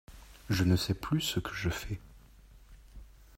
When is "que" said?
1.39-1.53